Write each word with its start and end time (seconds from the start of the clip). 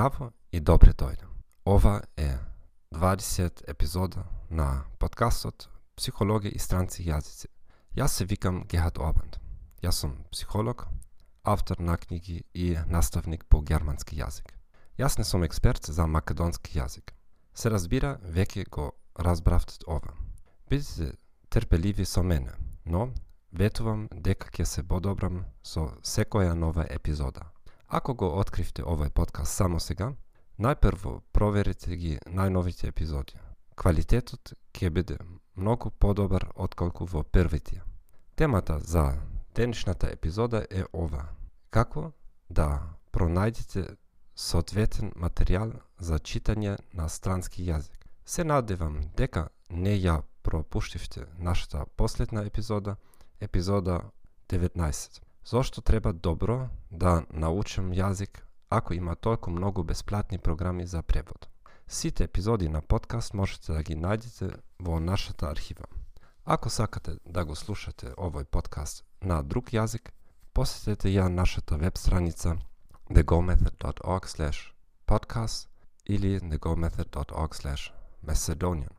Здраво 0.00 0.32
и 0.52 0.60
добре 0.60 0.92
дојде. 0.96 1.26
Ова 1.68 2.00
е 2.16 2.38
20 2.94 3.64
епизода 3.68 4.24
на 4.50 4.84
подкастот 4.98 5.68
„Психологи 5.96 6.48
и 6.48 6.58
странци 6.58 7.04
јазици. 7.04 7.46
Јас 7.96 8.06
се 8.06 8.24
викам 8.24 8.62
Гехат 8.64 8.98
Обанд. 8.98 9.36
Јас 9.82 10.00
сум 10.00 10.24
психолог, 10.32 10.86
автор 11.44 11.78
на 11.78 11.98
книги 11.98 12.44
и 12.54 12.78
наставник 12.86 13.44
по 13.44 13.60
германски 13.60 14.16
јазик. 14.16 14.48
Јас 14.98 15.18
не 15.18 15.24
сум 15.24 15.44
експерт 15.44 15.84
за 15.84 16.06
македонски 16.06 16.78
јазик. 16.78 17.12
Се 17.54 17.68
разбира, 17.68 18.16
веќе 18.24 18.70
го 18.70 18.92
разбравте 19.18 19.84
ова. 19.86 20.16
Бидете 20.70 21.12
терпеливи 21.50 22.06
со 22.06 22.22
мене, 22.22 22.56
но 22.86 23.12
ветувам 23.52 24.08
дека 24.12 24.48
ќе 24.48 24.64
се 24.64 24.82
подобрам 24.82 25.44
со 25.62 25.92
секоја 26.00 26.54
нова 26.54 26.86
епизода. 26.88 27.52
Ако 27.90 28.14
го 28.14 28.26
откривте 28.38 28.84
овој 28.86 29.10
подкаст 29.10 29.56
само 29.58 29.80
сега, 29.82 30.12
најпрво 30.62 31.16
проверете 31.34 31.96
ги 31.98 32.12
најновите 32.22 32.86
епизоди. 32.86 33.34
Квалитетот 33.74 34.52
ќе 34.78 34.90
биде 34.94 35.16
многу 35.56 35.90
подобар 35.90 36.46
отколку 36.54 37.08
во 37.10 37.24
првите. 37.24 37.80
Темата 38.38 38.78
за 38.78 39.18
денешната 39.58 40.06
епизода 40.06 40.60
е 40.70 40.84
ова. 40.92 41.24
Како 41.70 42.12
да 42.48 42.66
пронајдете 43.10 43.96
соодветен 44.36 45.10
материјал 45.16 45.72
за 45.98 46.18
читање 46.18 46.76
на 46.94 47.08
странски 47.08 47.66
јазик. 47.66 48.06
Се 48.24 48.44
надевам 48.44 49.00
дека 49.16 49.48
не 49.70 49.96
ја 49.98 50.22
пропуштивте 50.42 51.26
нашата 51.38 51.86
последна 51.96 52.46
епизода, 52.46 52.96
епизода 53.40 54.00
19. 54.48 55.20
Зошто 55.44 55.80
треба 55.80 56.12
добро 56.12 56.68
да 56.90 57.22
научам 57.30 57.92
јазик 57.92 58.42
ако 58.70 58.94
има 58.94 59.16
толку 59.16 59.50
многу 59.50 59.82
бесплатни 59.82 60.38
програми 60.38 60.86
за 60.86 61.02
превод? 61.02 61.48
Сите 61.88 62.24
епизоди 62.24 62.68
на 62.68 62.82
подкаст 62.82 63.34
можете 63.34 63.72
да 63.72 63.82
ги 63.82 63.96
најдете 63.96 64.60
во 64.78 65.00
нашата 65.00 65.50
архива. 65.50 65.84
Ако 66.44 66.70
сакате 66.70 67.16
да 67.26 67.44
го 67.44 67.54
слушате 67.54 68.12
овој 68.16 68.44
подкаст 68.44 69.04
на 69.22 69.42
друг 69.42 69.72
јазик, 69.72 70.12
посетете 70.52 71.08
ја 71.08 71.28
нашата 71.28 71.76
веб 71.76 71.98
страница 71.98 72.56
thegomethod.org 73.10 74.26
podcast 75.06 75.68
или 76.06 76.40
thegomethod.org 76.40 77.90
macedonian. 78.26 78.94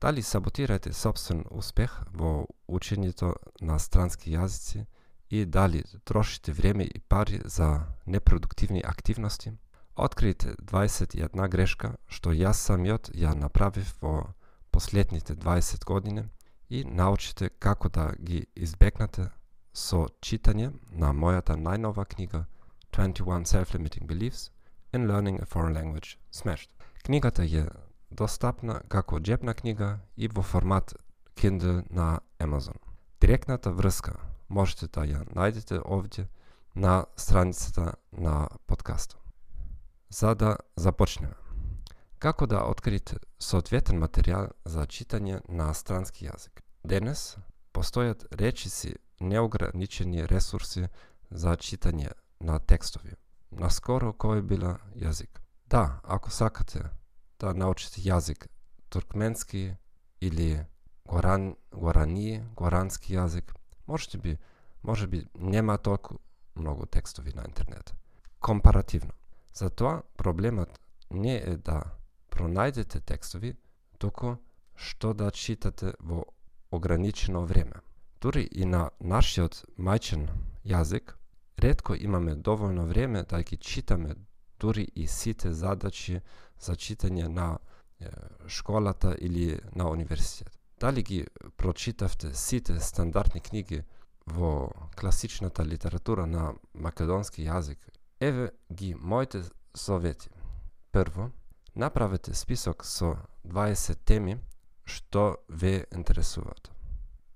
Дали 0.00 0.22
саботирате 0.22 0.92
собствен 0.92 1.44
успех 1.50 2.02
во 2.12 2.46
учењето 2.68 3.34
на 3.60 3.78
странски 3.78 4.30
јазици 4.30 4.86
и 5.30 5.44
дали 5.44 5.84
трошите 6.04 6.52
време 6.52 6.84
и 6.84 7.00
пари 7.00 7.40
за 7.44 7.80
непродуктивни 8.06 8.82
активности, 8.84 9.52
откријте 9.96 10.56
21 10.62 11.48
грешка 11.48 11.96
што 12.06 12.30
јас 12.30 12.60
самиот 12.68 13.10
ја 13.14 13.34
направив 13.34 13.94
во 14.00 14.34
последните 14.70 15.34
20 15.34 15.84
години 15.84 16.28
и 16.68 16.84
научите 16.84 17.48
како 17.48 17.88
да 17.88 18.12
ги 18.20 18.46
избегнате 18.54 19.30
со 19.72 20.06
читање 20.20 20.72
на 20.92 21.12
мојата 21.12 21.56
најнова 21.56 22.04
книга 22.04 22.46
21 22.92 23.44
Self-Limiting 23.44 24.06
Beliefs 24.06 24.50
in 24.92 25.06
Learning 25.06 25.40
a 25.40 25.46
Foreign 25.46 25.74
Language 25.74 26.18
Smashed. 26.32 26.70
Книгата 27.04 27.44
е 27.44 27.66
достапна 28.10 28.80
како 28.88 29.20
джебна 29.20 29.54
книга 29.54 29.98
и 30.16 30.28
во 30.28 30.42
формат 30.42 30.94
Kindle 31.36 31.84
на 31.90 32.20
Amazon. 32.38 32.76
Директната 33.20 33.72
врска 33.72 34.16
можете 34.48 34.86
да 34.86 35.06
ја 35.06 35.24
најдете 35.34 35.80
овде 35.84 36.28
на 36.74 37.04
страницата 37.16 37.94
на 38.12 38.48
подкастот. 38.66 39.20
За 40.10 40.34
да 40.34 40.56
започнеме. 40.76 41.34
Како 42.18 42.46
да 42.46 42.64
откриете 42.64 43.16
соодветен 43.38 44.00
материјал 44.00 44.52
за 44.64 44.86
читање 44.86 45.40
на 45.48 45.74
странски 45.74 46.28
јазик? 46.28 46.62
Денес 46.84 47.36
постојат 47.74 48.24
речиси 48.32 48.96
неограничени 49.20 50.26
ресурси 50.26 50.88
за 51.30 51.56
читање 51.56 52.12
на 52.40 52.58
текстови. 52.58 53.16
Наскоро 53.50 54.12
кој 54.12 54.42
била 54.42 54.78
јазик? 54.94 55.40
Да, 55.66 56.00
ако 56.04 56.30
сакате 56.30 56.90
да 57.40 57.52
научите 57.52 58.00
јазик 58.00 58.46
туркменски 58.88 59.76
или 60.20 60.64
горан, 61.04 61.56
горани, 61.72 62.44
горански 62.56 63.14
јазик, 63.14 63.52
Може 63.86 64.18
би, 64.18 64.38
може 64.82 65.06
би 65.06 65.26
нема 65.34 65.78
толку 65.78 66.18
многу 66.56 66.86
текстови 66.86 67.32
на 67.34 67.44
интернет. 67.44 67.94
Компаративно. 68.40 69.12
Затоа 69.54 70.02
проблемот 70.16 70.80
не 71.10 71.36
е 71.36 71.56
да 71.56 71.82
пронајдете 72.30 73.00
текстови, 73.00 73.56
туку 73.98 74.36
што 74.76 75.14
да 75.14 75.30
читате 75.30 75.94
во 76.00 76.24
ограничено 76.70 77.46
време. 77.46 77.80
Дури 78.20 78.48
и 78.52 78.64
на 78.64 78.90
нашиот 79.00 79.64
мајчен 79.78 80.28
јазик, 80.64 81.16
редко 81.58 81.94
имаме 81.94 82.34
доволно 82.34 82.86
време 82.86 83.22
да 83.22 83.42
ги 83.42 83.56
читаме 83.56 84.14
дури 84.60 84.88
и 84.94 85.06
сите 85.06 85.52
задачи 85.52 86.20
за 86.60 86.76
читање 86.76 87.28
на 87.28 87.58
школата 88.46 89.16
или 89.20 89.60
на 89.74 89.88
универзитет. 89.90 90.55
Дали 90.80 91.02
ги 91.02 91.26
прочитавте 91.56 92.34
сите 92.34 92.80
стандардни 92.80 93.40
книги 93.40 93.82
во 94.26 94.68
класичната 95.00 95.64
литература 95.64 96.26
на 96.26 96.54
македонски 96.74 97.46
јазик? 97.48 97.78
Еве 98.20 98.50
ги 98.72 98.94
моите 98.94 99.42
совети. 99.74 100.28
Прво, 100.92 101.30
направете 101.74 102.34
список 102.34 102.84
со 102.84 103.16
20 103.48 104.04
теми 104.04 104.36
што 104.84 105.38
ве 105.48 105.86
интересуваат. 105.94 106.70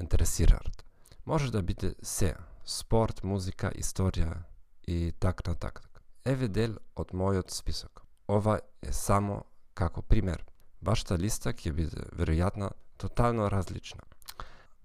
Интересираат. 0.00 0.84
Може 1.26 1.50
да 1.52 1.62
биде 1.62 1.94
се, 2.02 2.34
спорт, 2.64 3.24
музика, 3.24 3.72
историја 3.72 4.44
и 4.86 5.12
така 5.18 5.50
натак. 5.50 5.82
Еве 6.24 6.48
дел 6.48 6.76
од 6.96 7.12
мојот 7.12 7.50
список. 7.50 8.04
Ова 8.28 8.60
е 8.82 8.92
само 8.92 9.44
како 9.74 10.02
пример. 10.02 10.44
Вашата 10.82 11.18
листа 11.18 11.52
ќе 11.52 11.72
биде 11.72 12.04
веројатно 12.12 12.72
тотално 13.02 13.50
различна. 13.50 14.00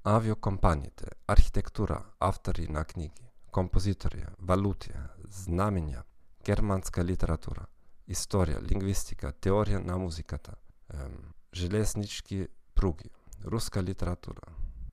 Авиокомпаниите, 0.04 1.06
архитектура, 1.28 2.04
автори 2.20 2.68
на 2.68 2.86
книги, 2.86 3.22
композитори, 3.52 4.24
валути, 4.40 4.90
знамења, 5.30 6.02
германска 6.46 7.04
литература, 7.06 7.68
историја, 8.10 8.62
лингвистика, 8.64 9.34
теорија 9.34 9.84
на 9.86 9.98
музиката, 10.02 10.56
железнички 11.54 12.48
пруги, 12.74 13.12
руска 13.46 13.84
литература, 13.84 14.42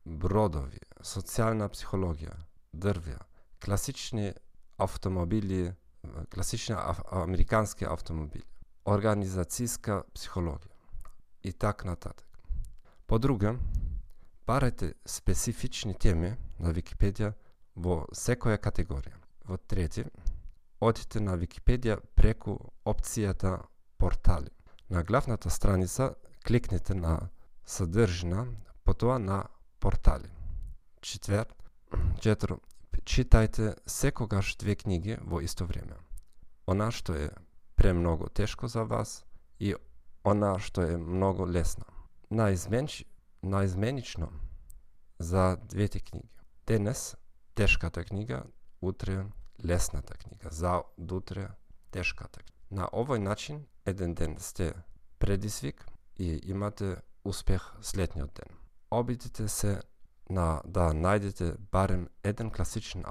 бродови, 0.05 0.83
социјална 1.01 1.71
психологија, 1.73 2.37
дрвја, 2.77 3.23
класични 3.65 4.35
автомобили, 4.77 5.73
класични 6.35 6.77
американски 7.25 7.89
автомобили, 7.89 8.45
организацијска 8.85 10.03
психологија 10.13 10.75
и 11.43 11.53
така 11.53 11.89
нататък. 11.89 12.34
По 13.07 13.19
друга, 13.19 13.59
барајте 14.49 14.95
специфични 15.05 15.93
теми 15.95 16.31
на 16.59 16.71
Википедија 16.73 17.35
во 17.77 17.97
секоја 18.17 18.57
категорија. 18.57 19.19
Во 19.45 19.59
трети, 19.61 20.07
одите 20.81 21.21
на 21.21 21.37
Википедија 21.37 21.99
преку 22.17 22.57
опцијата 22.89 23.59
портали. 24.01 24.49
На 24.89 25.03
главната 25.05 25.51
страница 25.51 26.15
кликнете 26.47 26.95
на 26.95 27.29
содржина, 27.67 28.47
потоа 28.85 29.19
на 29.19 29.45
портали. 29.81 30.31
Четвер, 31.01 31.53
четвр, 32.21 32.57
читајте 33.05 33.75
секогаш 33.87 34.57
две 34.57 34.77
книги 34.77 35.19
во 35.21 35.45
исто 35.45 35.67
време. 35.69 36.01
Она 36.67 36.89
што 36.91 37.13
е 37.13 37.29
премногу 37.77 38.33
тешко 38.33 38.69
за 38.69 38.85
вас 38.85 39.27
и 39.61 39.77
она 40.25 40.57
што 40.59 40.89
е 40.89 40.97
многу 40.97 41.45
лесно 41.45 41.85
наизменч, 42.31 43.05
наизменично 43.43 44.33
за 45.19 45.57
двете 45.63 46.01
книги. 46.01 46.29
Денес 46.67 47.17
тешката 47.55 48.05
книга, 48.05 48.43
утре 48.83 49.27
лесната 49.65 50.15
книга, 50.15 50.49
за 50.51 50.83
утре 51.13 51.49
тешката. 51.91 52.41
На 52.71 52.89
овој 52.93 53.19
начин 53.19 53.67
еден 53.87 54.15
ден 54.15 54.37
сте 54.39 54.73
предизвик 55.19 55.87
и 56.19 56.41
имате 56.45 56.97
успех 57.25 57.75
следниот 57.83 58.35
ден. 58.35 58.57
Обидите 58.91 59.49
се 59.49 59.81
на 60.31 60.63
да 60.65 60.91
најдете 60.93 61.57
барем 61.59 62.09
еден 62.25 62.51
класичен 62.51 63.05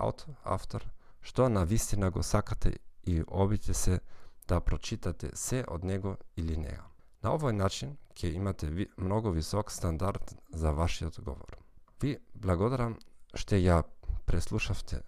автор, 0.43 0.83
што 1.21 1.49
на 1.49 1.65
вистина 1.65 2.11
го 2.11 2.23
сакате 2.23 2.73
и 3.05 3.23
обидите 3.27 3.73
се 3.73 3.99
да 4.47 4.59
прочитате 4.59 5.31
се 5.35 5.63
од 5.67 5.83
него 5.83 6.17
или 6.37 6.57
неа. 6.57 6.92
На 7.23 7.31
овој 7.37 7.55
начин 7.55 7.95
ќе 8.19 8.33
имате 8.35 8.67
ви, 8.67 8.89
многу 8.97 9.31
висок 9.31 9.71
стандард 9.71 10.35
за 10.51 10.73
вашиот 10.75 11.21
говор. 11.23 11.55
Ви 12.01 12.17
благодарам 12.35 12.97
што 13.33 13.55
ја 13.55 13.83
преслушавте 14.27 14.99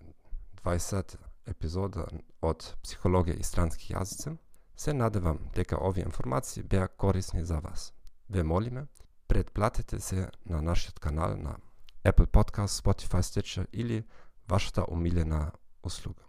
20 0.63 1.17
епизода 1.51 2.07
од 2.41 2.63
Психологија 2.83 3.35
и 3.35 3.43
странски 3.43 3.93
јазици. 3.93 4.37
Се 4.75 4.93
надевам 4.93 5.39
дека 5.55 5.77
овие 5.77 6.05
информации 6.05 6.63
беа 6.63 6.87
корисни 6.87 7.43
за 7.45 7.59
вас. 7.59 7.93
Ве 8.29 8.43
молиме, 8.43 8.87
предплатете 9.27 9.99
се 9.99 10.29
на 10.45 10.61
нашиот 10.61 10.99
канал 10.99 11.37
на 11.37 11.57
Apple 12.05 12.27
Podcast, 12.27 12.81
Spotify, 12.83 13.21
Stitcher 13.21 13.67
или 13.73 14.05
вашата 14.47 14.85
умилена 14.87 15.51
услуга. 15.83 16.23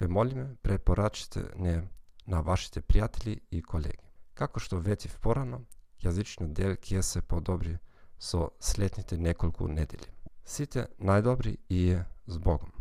Ве 0.00 0.08
молиме, 0.08 0.56
препорачите 0.62 1.44
не 1.56 1.82
на 2.26 2.42
вашите 2.42 2.82
пријатели 2.82 3.40
и 3.50 3.62
колеги. 3.62 4.07
Како 4.38 4.60
што 4.62 4.78
ветив 4.78 5.16
порано, 5.18 5.64
јазичниот 6.04 6.52
дел 6.54 6.76
ќе 6.78 7.02
се 7.02 7.22
подобри 7.22 7.78
со 8.18 8.50
следните 8.62 9.18
неколку 9.18 9.66
недели. 9.66 10.06
Сите 10.44 10.86
најдобри 11.02 11.56
и 11.68 11.98
с 12.26 12.38
Богом. 12.38 12.78